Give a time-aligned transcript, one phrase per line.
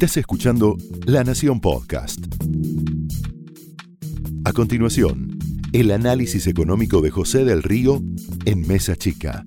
[0.00, 0.76] Estás escuchando
[1.06, 2.20] La Nación Podcast.
[4.44, 5.36] A continuación,
[5.72, 8.00] el análisis económico de José del Río
[8.44, 9.42] en Mesa Chica.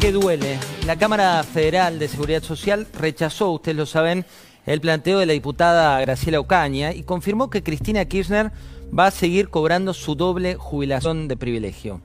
[0.00, 0.58] que duele.
[0.84, 4.26] La Cámara Federal de Seguridad Social rechazó, ustedes lo saben,
[4.66, 8.50] el planteo de la diputada Graciela Ocaña y confirmó que Cristina Kirchner
[8.86, 12.00] va a seguir cobrando su doble jubilación de privilegio,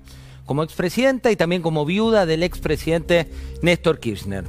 [0.51, 3.25] como expresidenta y también como viuda del expresidente
[3.61, 4.43] Néstor Kirchner.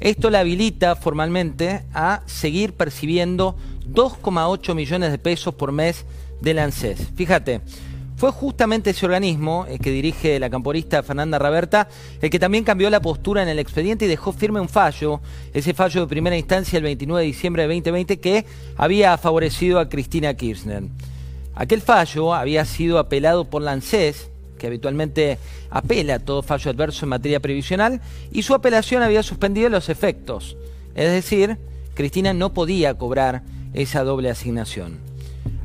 [0.00, 3.54] Esto la habilita formalmente a seguir percibiendo
[3.92, 6.06] 2,8 millones de pesos por mes
[6.40, 7.10] del ANSES.
[7.14, 7.60] Fíjate,
[8.16, 11.88] fue justamente ese organismo el que dirige la camporista Fernanda Raberta
[12.22, 15.20] el que también cambió la postura en el expediente y dejó firme un fallo,
[15.52, 18.46] ese fallo de primera instancia el 29 de diciembre de 2020 que
[18.78, 20.84] había favorecido a Cristina Kirchner.
[21.54, 24.30] Aquel fallo había sido apelado por la ANSES,
[24.64, 28.00] que habitualmente apela a todo fallo adverso en materia previsional,
[28.32, 30.56] y su apelación había suspendido los efectos.
[30.94, 31.58] Es decir,
[31.92, 33.42] Cristina no podía cobrar
[33.74, 34.96] esa doble asignación.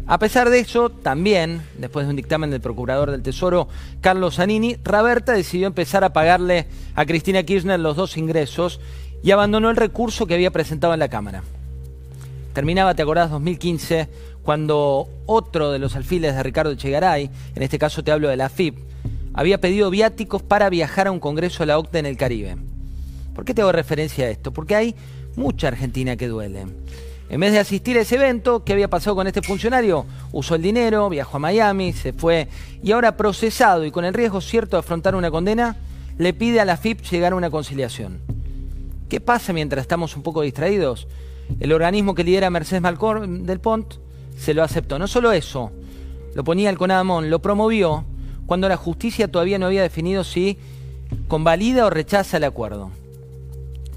[0.06, 3.70] A pesar de eso, también, después de un dictamen del Procurador del Tesoro,
[4.02, 8.82] Carlos Zanini, Raberta decidió empezar a pagarle a Cristina Kirchner los dos ingresos
[9.24, 11.44] y abandonó el recurso que había presentado en la Cámara.
[12.54, 14.10] Terminaba, te acordás, 2015,
[14.44, 18.50] cuando otro de los alfiles de Ricardo Echegaray, en este caso te hablo de la
[18.50, 18.89] FIP,
[19.34, 22.58] había pedido viáticos para viajar a un congreso de la OCDE en el Caribe.
[23.34, 24.52] ¿Por qué te hago referencia a esto?
[24.52, 24.96] Porque hay
[25.36, 26.66] mucha Argentina que duele.
[27.30, 30.06] En vez de asistir a ese evento, ¿qué había pasado con este funcionario?
[30.32, 32.48] Usó el dinero, viajó a Miami, se fue
[32.82, 35.78] y ahora procesado y con el riesgo cierto de afrontar una condena,
[36.18, 38.20] le pide a la FIP llegar a una conciliación.
[39.10, 41.08] ¿Qué pasa mientras estamos un poco distraídos?
[41.60, 43.96] El organismo que lidera Mercedes Malcor del Pont
[44.36, 44.98] se lo aceptó.
[44.98, 45.72] No solo eso,
[46.34, 48.06] lo ponía el Conadamón, lo promovió
[48.50, 50.58] cuando la justicia todavía no había definido si
[51.28, 52.90] convalida o rechaza el acuerdo.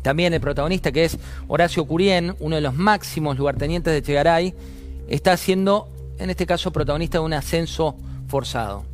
[0.03, 1.17] También el protagonista, que es
[1.49, 4.53] Horacio Curien, uno de los máximos lugartenientes de Chegaray,
[5.09, 7.97] está siendo, en este caso, protagonista de un ascenso
[8.29, 8.85] forzado.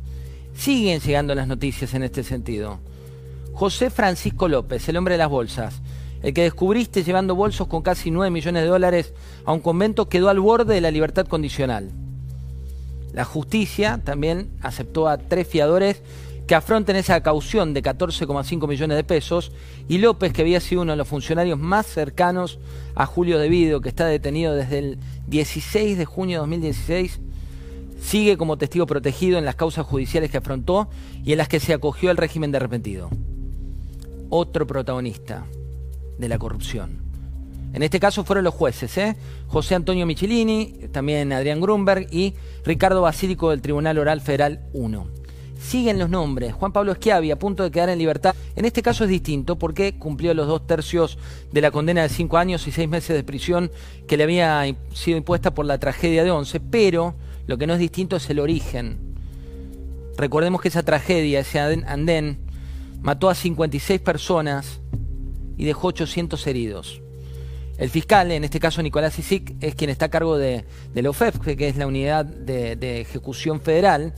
[0.55, 2.79] Siguen llegando las noticias en este sentido.
[3.51, 5.81] José Francisco López, el hombre de las bolsas,
[6.23, 9.13] el que descubriste llevando bolsos con casi 9 millones de dólares
[9.43, 11.91] a un convento, quedó al borde de la libertad condicional.
[13.13, 16.01] La justicia también aceptó a tres fiadores
[16.49, 19.51] que afronten esa caución de 14,5 millones de pesos
[19.87, 22.57] y López, que había sido uno de los funcionarios más cercanos
[22.95, 27.19] a Julio Devido, que está detenido desde el 16 de junio de 2016,
[28.01, 30.89] sigue como testigo protegido en las causas judiciales que afrontó
[31.23, 33.09] y en las que se acogió al régimen de arrepentido.
[34.29, 35.45] Otro protagonista
[36.17, 37.08] de la corrupción.
[37.73, 39.15] En este caso fueron los jueces, ¿eh?
[39.47, 42.33] José Antonio Michelini, también Adrián Grunberg y
[42.65, 45.19] Ricardo Basílico del Tribunal Oral Federal 1
[45.59, 46.53] siguen los nombres.
[46.53, 48.33] Juan Pablo Schiavi a punto de quedar en libertad.
[48.55, 51.17] En este caso es distinto porque cumplió los dos tercios
[51.51, 53.71] de la condena de cinco años y seis meses de prisión
[54.07, 54.63] que le había
[54.93, 57.15] sido impuesta por la tragedia de Once, pero
[57.45, 58.97] lo que no es distinto es el origen.
[60.17, 62.39] Recordemos que esa tragedia, ese andén,
[63.01, 64.81] mató a 56 personas
[65.57, 67.01] y dejó 800 heridos.
[67.79, 71.39] El fiscal, en este caso Nicolás Isic, es quien está a cargo de, la OFEF,
[71.39, 74.13] que es la unidad de, de ejecución federal,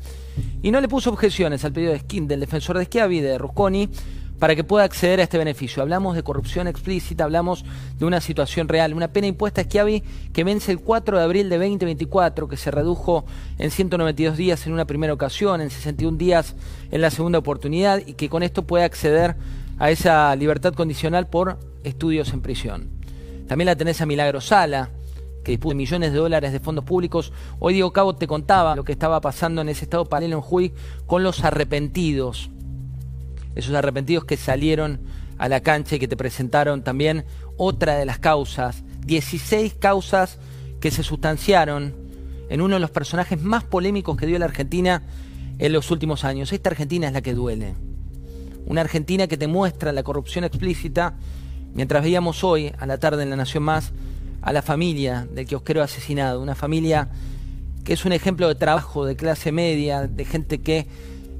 [0.64, 3.88] y no le puso objeciones al pedido de Skin del defensor de Schiavi, de Rusconi,
[4.40, 5.84] para que pueda acceder a este beneficio.
[5.84, 7.64] Hablamos de corrupción explícita, hablamos
[8.00, 10.02] de una situación real, una pena impuesta a Schiavi
[10.34, 13.26] que vence el 4 de abril de 2024, que se redujo
[13.60, 16.56] en 192 días en una primera ocasión, en 61 días
[16.90, 19.36] en la segunda oportunidad, y que con esto puede acceder
[19.78, 22.91] a esa libertad condicional por estudios en prisión.
[23.52, 24.92] También la tenés a Milagro Sala,
[25.44, 27.34] que dispuso de millones de dólares de fondos públicos.
[27.60, 30.74] Hoy Diego Cabo te contaba lo que estaba pasando en ese estado paralelo en Jujuy
[31.06, 32.50] con los arrepentidos.
[33.54, 35.02] Esos arrepentidos que salieron
[35.38, 37.26] a la cancha y que te presentaron también
[37.58, 38.86] otra de las causas.
[39.06, 40.40] 16 causas
[40.80, 41.94] que se sustanciaron
[42.48, 45.04] en uno de los personajes más polémicos que dio la Argentina
[45.60, 46.54] en los últimos años.
[46.54, 47.76] Esta Argentina es la que duele.
[48.66, 51.16] Una Argentina que te muestra la corrupción explícita,
[51.74, 53.92] mientras veíamos hoy, a la tarde en La Nación Más,
[54.42, 57.10] a la familia del kiosquero asesinado, una familia
[57.84, 60.88] que es un ejemplo de trabajo, de clase media, de gente que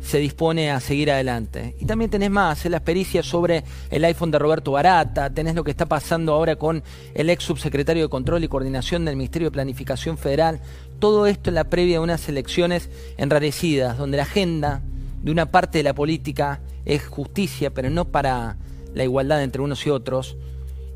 [0.04, 1.76] se dispone a seguir adelante.
[1.80, 5.72] Y también tenés más, las pericias sobre el iPhone de Roberto Barata, tenés lo que
[5.72, 6.84] está pasando ahora con
[7.14, 10.60] el ex subsecretario de Control y Coordinación del Ministerio de Planificación Federal,
[11.00, 14.82] todo esto en la previa de unas elecciones enrarecidas, donde la agenda
[15.22, 18.58] de una parte de la política es justicia, pero no para
[18.94, 20.38] la igualdad entre unos y otros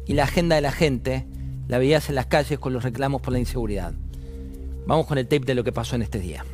[0.06, 1.25] y la agenda de la gente
[1.68, 3.94] la veías en las calles con los reclamos por la inseguridad.
[4.86, 6.45] Vamos con el tape de lo que pasó en este día.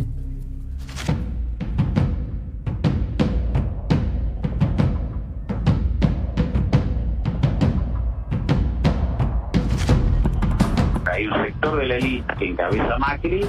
[11.11, 13.41] Hay un sector de la élite que encabeza Macri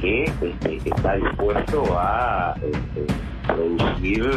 [0.00, 3.06] que este, está dispuesto a este,
[3.46, 4.30] producir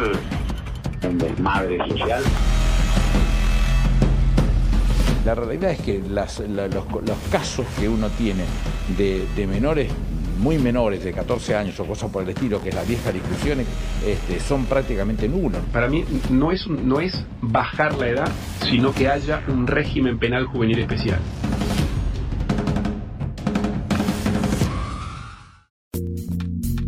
[1.06, 2.22] un desmadre social.
[5.24, 8.44] La realidad es que los, casos que uno tiene
[8.96, 9.90] de, menores
[10.38, 13.66] muy menores, de 14 años o cosas por el estilo, que es las viejas discusiones,
[14.06, 15.60] este, son prácticamente nulos.
[15.72, 18.28] Para mí no es, no es bajar la edad,
[18.62, 21.18] sino que haya un régimen penal juvenil especial.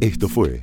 [0.01, 0.63] Esto fue